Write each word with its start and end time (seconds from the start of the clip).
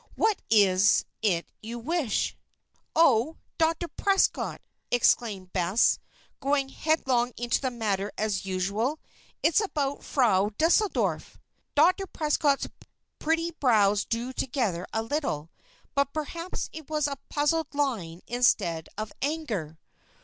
"What 0.15 0.41
is 0.49 1.05
it 1.21 1.47
you 1.61 1.77
wish?" 1.77 2.35
"Oh, 2.95 3.37
Dr. 3.59 3.87
Prescott!" 3.87 4.59
exclaimed 4.89 5.53
Bess, 5.53 5.99
going 6.39 6.69
headlong 6.69 7.33
into 7.37 7.61
the 7.61 7.69
matter 7.69 8.11
as 8.17 8.43
usual. 8.43 8.99
"It's 9.43 9.61
about 9.61 10.03
Frau 10.03 10.49
Deuseldorf." 10.57 11.37
Dr. 11.75 12.07
Prescott's 12.07 12.67
pretty 13.19 13.51
brows 13.51 14.03
drew 14.05 14.33
together 14.33 14.87
a 14.91 15.03
little; 15.03 15.51
but 15.93 16.13
perhaps 16.13 16.67
it 16.73 16.89
was 16.89 17.05
a 17.05 17.19
puzzled 17.29 17.71
line 17.75 18.23
instead 18.25 18.89
of 18.97 19.13
anger. 19.21 19.77